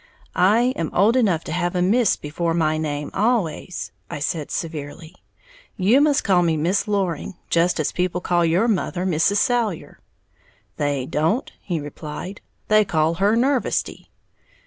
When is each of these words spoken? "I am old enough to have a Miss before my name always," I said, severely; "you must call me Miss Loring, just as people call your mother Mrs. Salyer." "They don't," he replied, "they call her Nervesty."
"I 0.33 0.73
am 0.77 0.89
old 0.95 1.15
enough 1.15 1.43
to 1.43 1.51
have 1.51 1.75
a 1.75 1.81
Miss 1.83 2.15
before 2.15 2.55
my 2.55 2.79
name 2.79 3.11
always," 3.13 3.91
I 4.09 4.17
said, 4.17 4.49
severely; 4.49 5.13
"you 5.77 6.01
must 6.01 6.23
call 6.23 6.41
me 6.41 6.57
Miss 6.57 6.87
Loring, 6.87 7.35
just 7.51 7.79
as 7.79 7.91
people 7.91 8.19
call 8.19 8.43
your 8.43 8.67
mother 8.67 9.05
Mrs. 9.05 9.37
Salyer." 9.37 9.99
"They 10.77 11.05
don't," 11.05 11.51
he 11.61 11.79
replied, 11.79 12.41
"they 12.67 12.83
call 12.83 13.13
her 13.21 13.35
Nervesty." 13.35 14.09